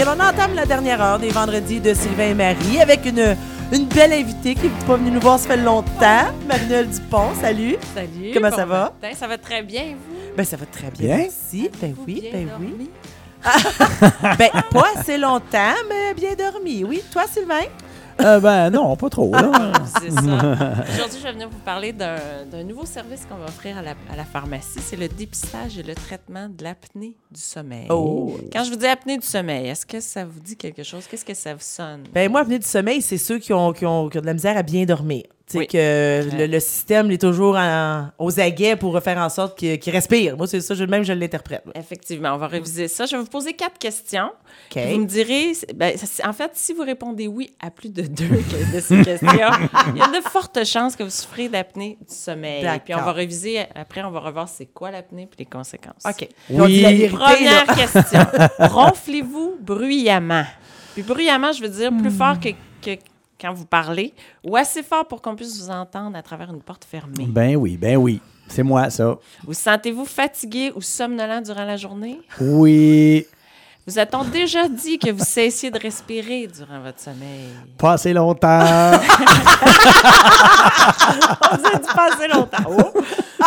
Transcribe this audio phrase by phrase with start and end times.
[0.00, 0.14] avril.
[0.20, 3.36] On entame la dernière heure des vendredis de Sylvain et Marie avec une,
[3.72, 6.26] une belle invitée qui n'est pas venue nous voir ça fait longtemps.
[6.48, 7.76] Marie-Noël Dupont, salut.
[7.94, 8.30] Salut.
[8.34, 8.92] Comment ça va?
[9.02, 9.14] matin.
[9.18, 10.16] Ça va très bien, et vous?
[10.36, 11.16] Ben, ça va très bien.
[11.16, 11.16] Bien?
[11.24, 11.70] Merci.
[11.80, 12.74] Ben oui, bien ben dormi?
[12.78, 12.90] oui.
[14.38, 16.84] Ben, pas assez longtemps, mais bien dormi.
[16.84, 17.64] Oui, toi, Sylvain?
[18.20, 19.32] Euh, ben non, pas trop.
[20.00, 20.20] C'est ça.
[20.92, 24.16] Aujourd'hui, je vais venir vous parler d'un nouveau service qu'on va offrir à la, à
[24.16, 24.80] la pharmacie.
[24.80, 27.86] C'est le dépistage et le traitement de l'apnée du sommeil.
[27.90, 28.36] Oh.
[28.52, 31.06] Quand je vous dis apnée du sommeil, est-ce que ça vous dit quelque chose?
[31.06, 32.04] Qu'est-ce que ça vous sonne?
[32.12, 34.34] Ben, moi, venir du sommeil, c'est ceux qui ont, qui, ont, qui ont de la
[34.34, 35.24] misère à bien dormir.
[35.58, 35.66] Oui.
[35.66, 40.36] que le, le système est toujours en- aux aguets pour faire en sorte qu'il respire.
[40.36, 41.64] Moi, c'est ça, je, même je l'interprète.
[41.74, 43.06] Effectivement, on va réviser ça.
[43.06, 44.30] Je vais vous poser quatre questions.
[44.74, 45.94] Vous me direz, ben,
[46.24, 49.28] en fait, si vous répondez oui à plus de deux de ces questions,
[49.94, 52.64] il y a de fortes chances que vous souffrez d'apnée du sommeil.
[52.84, 56.02] Puis on va réviser, après, on va revoir c'est quoi l'apnée puis les conséquences.
[56.04, 56.28] OK.
[56.50, 56.56] Oui.
[56.60, 57.74] On dit la vérité, Première là.
[57.74, 58.20] question.
[58.58, 60.44] Ronflez-vous bruyamment?
[60.94, 62.48] Puis bruyamment, je veux dire plus fort que,
[62.82, 62.98] que
[63.40, 64.12] quand vous parlez
[64.44, 67.26] ou assez fort pour qu'on puisse vous entendre à travers une porte fermée.
[67.26, 68.20] Ben oui, ben oui.
[68.48, 69.16] C'est moi, ça.
[69.44, 72.20] Vous sentez-vous fatigué ou somnolent durant la journée?
[72.40, 73.26] Oui.
[73.86, 77.48] Vous a-t-on déjà dit que vous cessiez de respirer durant votre sommeil?
[77.78, 78.60] Pas assez longtemps.
[81.52, 82.58] On vous a dit passer longtemps.
[82.68, 82.92] Oh.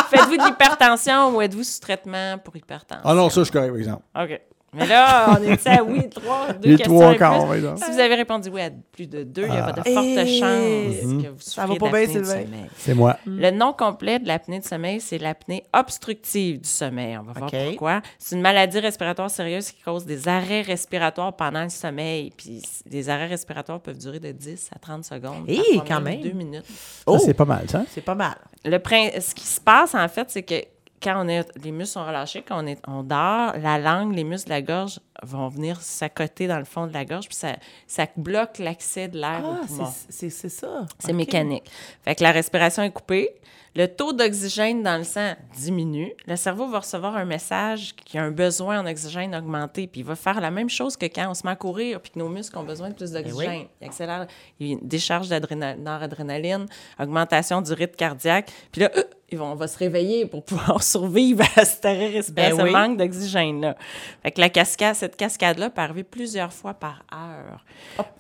[0.10, 3.04] Faites-vous de l'hypertension ou êtes-vous sous traitement pour hypertension?
[3.06, 4.04] Ah non, ça, je suis correct, par exemple.
[4.20, 4.42] OK.
[4.74, 7.58] Mais là, on est à oui, trois, deux Les questions trois quarts, plus.
[7.58, 7.80] exemple.
[7.86, 10.40] Si vous avez répondu oui à plus de deux, il y a de fortes Eh,
[10.40, 12.44] chances que vous ça va pas bien, Sylvain.
[12.78, 13.18] C'est moi.
[13.26, 17.18] Le nom complet de l'apnée du sommeil, c'est l'apnée obstructive du sommeil.
[17.18, 18.02] On va voir pourquoi.
[18.18, 22.32] C'est une maladie respiratoire sérieuse qui cause des arrêts respiratoires pendant le sommeil.
[22.36, 25.46] Puis les arrêts respiratoires peuvent durer de 10 à 30 secondes.
[25.48, 26.22] Eh, parfois quand même.
[26.22, 26.66] Deux minutes.
[27.06, 27.84] Oh, c'est pas mal, ça.
[27.90, 28.36] c'est pas mal.
[28.66, 30.56] Le prin- ce qui se passe, en fait, c'est que
[31.04, 34.24] quand on est, les muscles sont relâchés, quand on, est, on dort, la langue, les
[34.24, 37.56] muscles de la gorge vont venir s'accoter dans le fond de la gorge, puis ça,
[37.88, 39.88] ça bloque l'accès de l'air Ah, au poumon.
[40.10, 40.86] c'est- ça.
[41.00, 41.70] C'est mécanique.
[42.04, 43.30] Fait que la respiration est coupée.
[43.76, 46.14] Le taux d'oxygène dans le sang diminue.
[46.28, 49.88] Le cerveau va recevoir un message qu'il a un besoin en oxygène augmenté.
[49.88, 52.12] Puis il va faire la même chose que quand on se met à courir puis
[52.12, 53.66] que nos muscles ont besoin de plus d'oxygène.
[53.82, 54.28] Il accélère,
[54.60, 56.68] il décharge d'adréna- noradrénaline,
[57.00, 58.52] augmentation du rythme cardiaque.
[58.72, 59.04] Puis là, euh,
[59.40, 62.80] on va se réveiller pour pouvoir survivre à cet arrêt respiratoire, Ben ce oui.
[62.80, 63.76] manque d'oxygène-là.
[64.22, 67.64] Fait que la cascade, cette cascade-là peut arriver plusieurs fois par heure.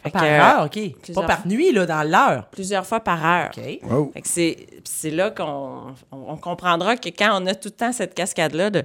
[0.03, 1.13] Fait Par que, heure, OK.
[1.13, 2.47] Pas par nuit, là, dans l'heure.
[2.49, 3.51] Plusieurs fois par heure.
[3.55, 3.79] OK.
[3.91, 4.11] Oh.
[4.13, 7.91] Fait que c'est, là qu'on on, on comprendra que quand on a tout le temps
[7.91, 8.83] cette cascade-là de...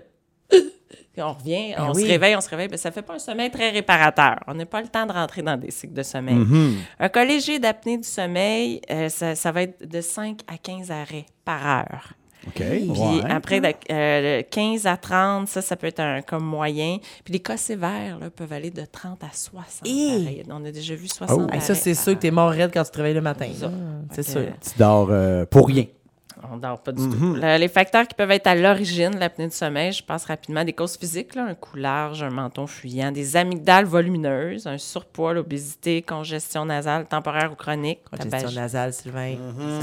[1.19, 2.03] On revient, on Ben oui.
[2.03, 4.37] se réveille, on se réveille, ben ça fait pas un sommeil très réparateur.
[4.47, 6.39] On n'a pas le temps de rentrer dans des cycles de sommeil.
[7.01, 11.27] Un collégé d'apnée du sommeil, euh, ça, ça va être de 5 à 15 arrêts
[11.45, 12.13] par heure.
[12.47, 12.55] OK.
[12.55, 13.21] Puis ouais.
[13.29, 16.99] après, de- euh, 15 à 30, ça, ça peut être un comme moyen.
[17.25, 20.23] Puis les cas sévères là, peuvent aller de 30 à 60 Hey!
[20.25, 20.43] arrêts.
[20.49, 21.43] On a déjà vu 60 Oh.
[21.43, 23.21] Hey, arrêts ça, c'est par sûr que t'es mort raide quand tu te réveilles le
[23.23, 23.49] matin.
[23.59, 23.71] Ça.
[24.13, 24.47] C'est sûr.
[24.63, 25.85] Tu dors euh, pour rien.
[26.53, 27.35] On dort pas du tout.
[27.35, 30.65] Le- les facteurs qui peuvent être à l'origine de l'apnée du sommeil, je passe rapidement
[30.65, 35.33] des causes physiques, là, un cou large, un menton fuyant, des amygdales volumineuses, un surpoids,
[35.35, 39.35] l'obésité, congestion nasale temporaire ou chronique, Congestion tabag- nasale, Sylvain.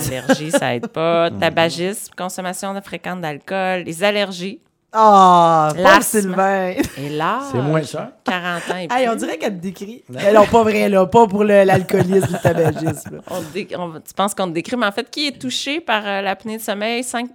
[0.08, 4.60] allergies, ça aide pas, tabagisme, consommation de fréquente d'alcool, les allergies
[4.98, 6.20] Ah, pauvre L'asthme.
[6.22, 6.74] Sylvain.
[6.98, 7.44] et l'âge.
[7.52, 8.12] C'est moins ça.
[8.24, 8.98] 40 ans et plus.
[8.98, 10.04] Hey, on dirait qu'elle te décrit.
[10.10, 11.06] Eh non, pas vrai, là.
[11.06, 13.16] Pas pour le- l'alcoolisme, le tabagisme.
[13.18, 13.22] là.
[13.30, 15.82] On te dé- on- tu penses qu'on te décrit, mais en fait, qui est touché
[15.82, 17.04] par euh, l'apnée de sommeil?
[17.04, 17.28] 5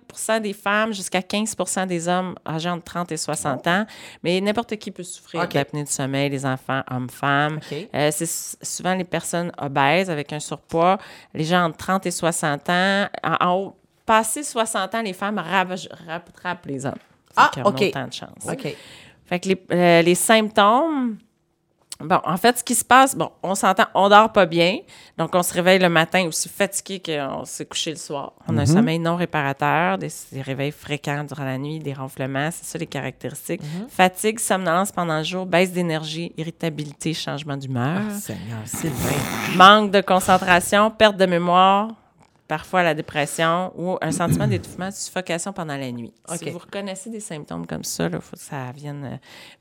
[0.43, 1.55] des femmes jusqu'à 15
[1.87, 3.85] des hommes âgés entre 30 et 60 ans.
[4.25, 5.51] Mais n'importe qui peut souffrir OK.
[5.51, 7.61] de l'apnée du sommeil, les enfants, hommes, femmes.
[7.95, 8.29] Euh, c'est
[8.63, 10.99] souvent les personnes obèses avec un surpoids,
[11.35, 13.07] les gens entre 30 et 60 ans.
[13.23, 13.77] En, en haut,
[14.07, 16.95] passé 60 ans, les femmes rattrapent les hommes.
[17.35, 17.83] Fait Ah, OK.
[17.89, 18.47] autant de chance.
[18.51, 18.75] OK.
[19.27, 21.17] Fait que les, euh, les symptômes,
[22.01, 24.79] bon, en fait, ce qui se passe, bon, on s'entend, on dort pas bien,
[25.17, 28.33] donc on se réveille le matin aussi fatigué qu'on s'est couché le soir.
[28.49, 32.51] On a un sommeil non réparateur, des, des réveils fréquents durant la nuit, des ronflements,
[32.51, 33.61] c'est ça les caractéristiques.
[33.89, 39.57] Fatigue, somnolence pendant le jour, baisse d'énergie, irritabilité, changement d'humeur, Ah, Seigneur, Sylvain.
[39.57, 41.89] manque de concentration, perte de mémoire,
[42.51, 46.13] parfois la dépression ou un sentiment d'étouffement, de suffocation pendant la nuit.
[46.29, 46.39] OK.
[46.39, 49.17] Si vous reconnaissez des symptômes comme ça, il faut que ça vienne euh,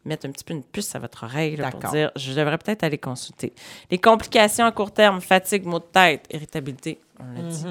[0.06, 2.84] mettre un petit peu une puce à votre oreille là, pour dire je devrais peut-être
[2.84, 3.54] aller consulter.
[3.92, 7.66] Les complications à court terme, fatigue, maux de tête, irritabilité, on l'a dit.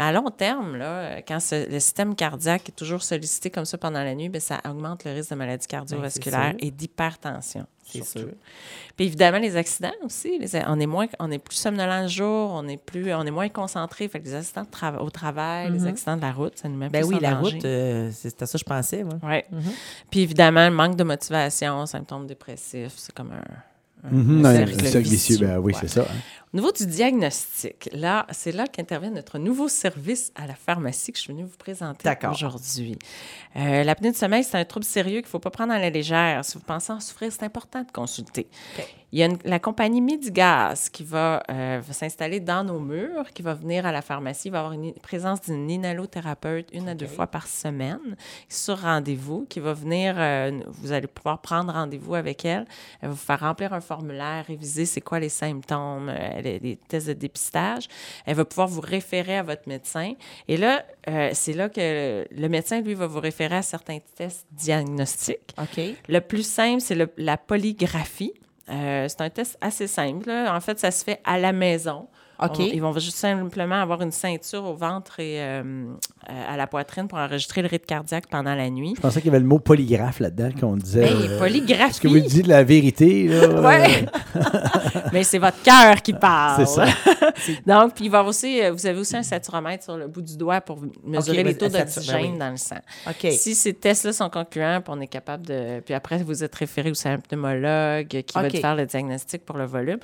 [0.00, 3.76] Mais à long terme, là, quand ce- le système cardiaque est toujours sollicité comme ça
[3.76, 7.66] pendant la nuit, bien, ça augmente le risque de maladies cardiovasculaires Ben, et d'hypertension.
[7.84, 8.28] C'est sûr.
[8.96, 10.38] Puis évidemment, les accidents aussi.
[10.38, 13.30] les- on, est moins, on est plus somnolent le jour, on est, plus, on est
[13.30, 14.08] moins concentré.
[14.08, 14.64] Fait que les accidents
[15.00, 17.30] au travail, les accidents de la route, ça nous met Ben plus oui, en la
[17.32, 17.56] danger.
[17.56, 19.16] route, euh, c'est à ça que je pensais, moi.
[19.22, 19.44] Ouais.
[20.10, 23.42] Puis évidemment, le manque de motivation, symptômes dépressifs, c'est comme un,
[24.10, 25.78] Mhm, un un cercle cercle vicieux, vicieux, ben oui, ouais.
[25.80, 26.02] c'est ça.
[26.02, 26.14] hein.
[26.52, 31.18] Au niveau du diagnostic, là, c'est là qu'intervient notre nouveau service à la pharmacie que
[31.18, 32.02] je suis venue vous présenter
[32.32, 32.98] aujourd'hui.
[33.54, 35.90] Euh, L'apnée du sommeil, c'est un trouble sérieux qu'il ne faut pas prendre à la
[35.90, 36.44] légère.
[36.44, 38.48] Si vous pensez en souffrir, c'est important de consulter.
[38.78, 38.84] OK.
[39.12, 43.30] Il y a une- la compagnie Midigaz qui va, euh, va s'installer dans nos murs,
[43.34, 44.48] qui va venir à la pharmacie.
[44.48, 48.16] Il va avoir une présence d'une inhalothérapeute une à deux fois par semaine
[48.48, 52.66] sur rendez-vous, qui va venir, euh, vous allez pouvoir prendre rendez-vous avec elle.
[53.00, 56.76] Elle va vous faire remplir un formulaire, réviser c'est quoi les symptômes, euh, les, les
[56.76, 57.88] tests de dépistage.
[58.26, 60.12] Elle va pouvoir vous référer à votre médecin.
[60.46, 64.46] Et là, euh, c'est là que le médecin, lui, va vous référer à certains tests
[64.52, 65.54] diagnostiques.
[65.58, 65.80] OK.
[66.08, 68.34] Le plus simple, c'est la polygraphie.
[68.70, 70.30] Euh, c'est un test assez simple.
[70.30, 72.08] En fait, ça se fait à la maison.
[72.40, 76.66] On- ils vont juste simplement avoir une ceinture au ventre et euh, euh, à la
[76.66, 78.94] poitrine pour enregistrer le rythme cardiaque pendant la nuit.
[78.96, 81.06] Je pensais qu'il y avait le mot polygraphe là-dedans, qu'on disait.
[81.06, 81.90] Hey, euh, polygraphie.
[81.90, 83.28] Est-ce que vous dites la vérité?
[83.28, 84.06] Là, Ouais.
[85.12, 86.66] Mais c'est votre cœur qui parle.
[86.66, 86.86] C'est ça.
[87.66, 90.60] Donc, puis il va aussi, vous avez aussi un saturomètre sur le bout du doigt
[90.60, 92.38] pour mesurer les ben, taux d'oxygène ben oui.
[92.38, 92.78] dans le sang.
[93.08, 93.30] OK.
[93.32, 95.80] Si ces tests-là sont concluants, puis on est capable de.
[95.80, 99.44] Puis après, vous êtes référé aussi à un pneumologue qui va te faire le diagnostic
[99.44, 99.98] pour le volume.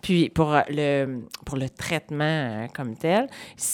[0.00, 3.26] Puis pour le, pour le traitement euh, comme tel,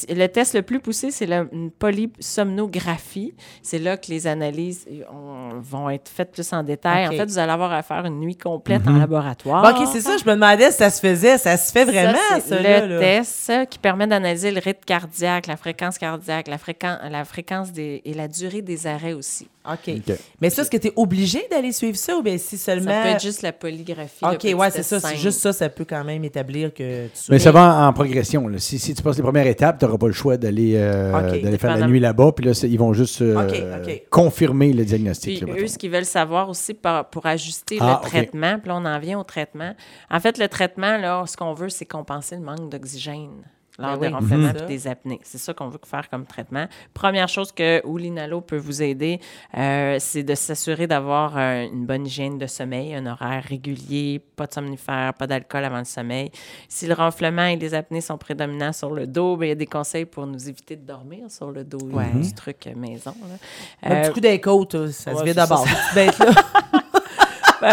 [0.08, 3.34] le test le plus poussé, c'est la une polysomnographie.
[3.62, 7.06] C'est là que les analyses euh, on- vont être faites plus en détail.
[7.08, 9.62] En fait, vous allez avoir à faire une nuit complète en laboratoire.
[9.62, 10.16] Bon, OK, c'est ça.
[10.16, 11.38] Je me demandais si ça se faisait.
[11.38, 12.98] Ça se fait vraiment, Ça, ça, le là.
[13.00, 17.72] test euh, qui permet d'analyser le rythme cardiaque, la fréquence cardiaque, la, fréquence, la fréquence
[17.72, 19.48] des, et la durée des arrêts aussi.
[19.70, 19.90] OK.
[20.08, 20.16] OK.
[20.40, 22.90] Mais ça, est-ce que tu es obligé d'aller suivre ça ou bien si seulement.
[22.90, 24.24] Ça peut être juste la polygraphie.
[24.24, 24.98] OK, ouais, c'est ça.
[25.00, 28.48] C'est juste ça, ça peut quand même établir que tu Mais ça va en progression.
[28.48, 28.58] là.
[28.58, 31.76] Si, si tu passes les premières étapes, tu n'auras pas le choix d'aller euh, faire
[31.76, 32.32] la nuit là-bas.
[32.32, 35.44] Puis là, ils vont juste euh, confirmer le diagnostic.
[35.44, 38.12] Puis là, eux, ce qu'ils veulent savoir aussi pour ajuster Ah, le OK.
[38.12, 39.74] traitement, puis là, on en vient au traitement.
[40.10, 43.30] En fait, le traitement, là, ce qu'on veut, c'est compenser le manque d'oxygène
[43.78, 44.22] lors Ben des oui.
[44.36, 44.52] Mhm.
[44.54, 45.20] puis des apnées.
[45.22, 46.66] C'est ça qu'on veut faire comme traitement.
[46.94, 49.20] Première chose que où l'inhalo peut vous aider,
[49.56, 54.46] euh, c'est de s'assurer d'avoir euh, une bonne hygiène de sommeil, un horaire régulier, pas
[54.46, 56.30] de somnifère, pas d'alcool avant le sommeil.
[56.68, 59.54] Si le ronflement et les apnées sont prédominants sur le dos, ben, il y a
[59.54, 61.78] des conseils pour nous éviter de dormir sur le dos.
[61.92, 62.10] Ouais.
[62.14, 63.14] Du truc maison.
[63.28, 63.36] là.
[63.82, 65.64] Un Euh, petit coup côte, ça se ouais, c'est d'abord.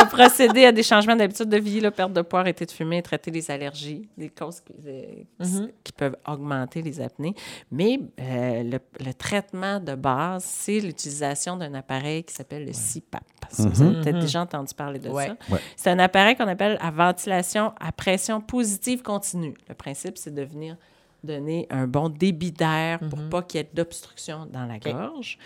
[0.03, 3.31] procéder à des changements d'habitude de vie, là, perte de poids, arrêter de fumer, traiter
[3.31, 7.33] les allergies, des causes qui, euh, qui peuvent augmenter les apnées.
[7.71, 13.23] Mais euh, le, le traitement de base, c'est l'utilisation d'un appareil qui s'appelle le CPAP.
[13.49, 15.27] Ça, Vous avez peut-être déjà entendu parler de Ouais.
[15.27, 15.53] ça.
[15.53, 15.59] Ouais.
[15.77, 19.53] C'est un appareil qu'on appelle à ventilation à pression positive continue.
[19.69, 20.75] Le principe, c'est de venir
[21.25, 25.37] donner un bon débit d'air pour pas qu'il y ait d'obstruction dans la gorge.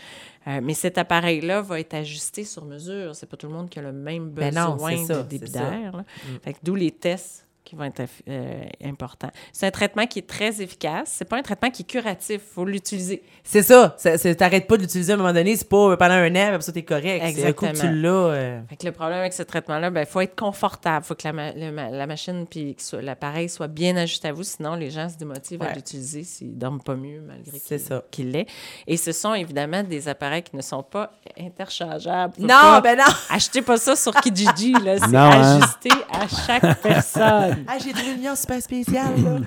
[0.48, 3.16] Euh, mais cet appareil-là va être ajusté sur mesure.
[3.16, 5.28] C'est pas tout le monde qui a le même Ben besoin non, c'est ça, de
[5.28, 6.04] débit d'air.
[6.46, 9.30] que D'où les tests qui vont être euh, importants.
[9.54, 11.14] C'est un traitement qui est très efficace.
[11.18, 12.42] C'est pas un traitement qui est curatif.
[12.44, 13.22] Il faut l'utiliser.
[13.44, 13.96] C'est ça.
[14.38, 15.56] T'arrêtes pas de l'utiliser à un moment donné.
[15.56, 17.24] C'est pas pendant un an, après ça, t'es correct.
[17.36, 18.02] C'est un coup que tu Exactement.
[18.02, 18.10] l'as.
[18.34, 21.06] euh, Fait que le problème avec ce traitement-là, il faut être confortable.
[21.06, 24.34] Il faut que la, ma- le ma- la machine puis l'appareil soit bien ajusté à
[24.34, 24.44] vous.
[24.44, 25.76] Sinon, les gens se démotivent à Ouais.
[25.76, 27.80] l'utiliser s'ils dorment pas mieux malgré qu'il
[28.10, 28.48] qu'il l'est.
[28.88, 32.34] Et ce sont évidemment des appareils qui ne sont pas interchangeables.
[32.36, 33.04] Faut Non, pas- ben non!
[33.30, 34.74] Achetez pas ça sur Kijiji.
[34.84, 35.60] C'est hein.
[35.62, 37.59] ajusté à chaque personne.
[37.68, 38.62] Ah, j'ai trouvé nuance super.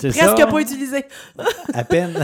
[0.01, 0.47] C'est Presque ça.
[0.47, 1.05] pas utilisé.
[1.75, 2.15] À peine.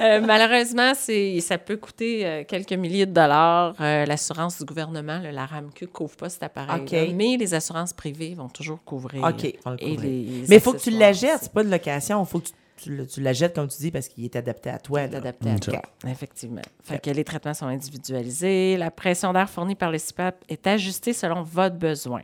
[0.00, 3.74] Euh, malheureusement, c'est, ça peut coûter euh, quelques milliers de dollars.
[3.80, 7.92] Euh, l'assurance du gouvernement, le, la RAMQ, ne couvre pas cet appareil mais les assurances
[7.92, 9.22] privées vont toujours couvrir.
[9.22, 11.30] OK, le et les Mais il faut que tu accessoires la jettes.
[11.34, 11.44] aussi.
[11.44, 12.22] C'est pas de location.
[12.22, 14.36] Il faut que tu, tu le- tu la jettes, comme tu dis, parce qu'il est
[14.36, 15.02] adapté à toi.
[15.02, 15.18] est là.
[15.18, 15.82] adapté à Mm, toi.
[16.08, 16.62] Effectivement.
[16.82, 18.76] Fait que les traitements sont individualisés.
[18.76, 22.22] La pression d'air fournie par le CPAP est ajustée selon votre besoin.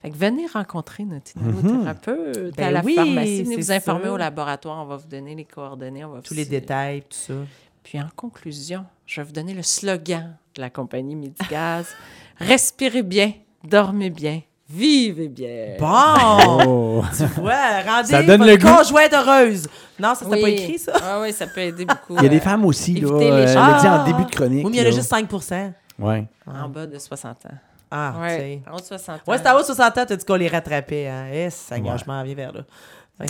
[0.00, 3.42] Fait que venez rencontrer notre inhalothérapeute Ben à la oui, pharmacie.
[3.44, 4.12] Venez vous informer ça.
[4.12, 4.82] au laboratoire.
[4.82, 6.04] On va vous donner les coordonnées.
[6.04, 7.34] On va Tous vous- les détails, tout ça.
[7.84, 11.86] Puis en conclusion, je vais vous donner le slogan de la compagnie Midigaz.
[12.38, 13.32] Respirez bien,
[13.64, 15.76] dormez bien, vivez bien.
[15.78, 16.64] Bon!
[16.66, 17.04] Oh.
[17.16, 18.76] tu vois, rendez Ça donne votre le goût.
[18.76, 19.68] conjointe heureuse.
[19.98, 20.92] Non, ça, c'était pas écrit, ça?
[21.02, 22.16] Ah oui, ça peut aider beaucoup.
[22.16, 23.08] Il y a des euh, femmes aussi, là.
[23.08, 24.04] euh, l'a dit en Ah!
[24.06, 24.64] début de chronique.
[24.64, 26.24] Oui, mais il y en a juste 5% Ouais.
[26.46, 27.50] en bas de 60 ans.
[27.90, 28.62] Ah, tu Ouais, sais.
[28.70, 29.20] en haut de 60 ans.
[29.30, 31.06] Ouais, c'est à haut de 60 ans, t'as dit qu'on les rattrapait.
[31.08, 31.26] Hein?
[31.32, 31.82] Eh, ça Ouais.
[31.98, 32.60] je m'en viens vers là.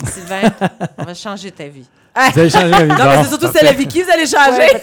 [0.05, 0.41] Sylvain,
[0.97, 1.85] on va changer ta vie.
[2.15, 2.87] Vous avez changé la vie.
[2.89, 4.67] Non, mais c'est surtout c'est la Vicky, vous allez changer.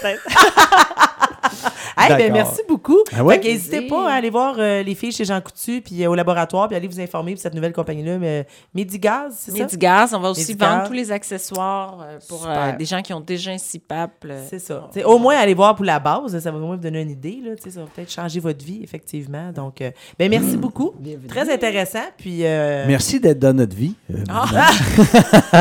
[1.97, 2.33] Hey, ben, D'accord.
[2.33, 2.70] merci beaucoup.
[3.15, 3.35] Ah ouais?
[3.35, 6.15] Fait qu'hésitez pas à aller voir euh, les filles chez Jean Coutu puis euh, au
[6.15, 9.57] laboratoire puis aller vous informer de cette nouvelle compagnie-là, mais Medigaz, c'est ça?
[9.57, 10.69] Medigaz, on va aussi Medigaz.
[10.69, 14.11] vendre tous les accessoires euh, pour euh, des gens qui ont déjà un CPAP.
[14.25, 14.89] euh, C'est ça.
[15.05, 17.39] Au moins, aller voir pour la base, ça va au moins vous donner une idée.
[17.43, 19.51] Là, ça va peut-être changer votre vie, effectivement.
[19.51, 20.93] Donc, euh, ben, merci beaucoup.
[21.27, 21.99] Très intéressant.
[22.17, 23.95] Puis, euh, Merci d'être dans notre vie.
[24.13, 24.15] Euh,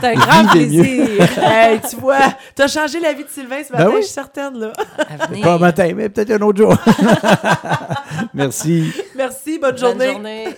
[0.00, 1.06] C'est un grand plaisir.
[1.42, 2.18] hey, tu vois,
[2.54, 4.00] t'as changé la vie de Sylvain ce Ben matin, oui.
[4.00, 4.58] je suis certaine.
[4.58, 4.72] Là.
[4.98, 5.44] À venir.
[5.44, 6.76] Pas matin, mais peut-être un autre jour.
[8.34, 8.92] Merci.
[9.16, 10.12] merci, bonne Bonne journée.
[10.12, 10.48] journée.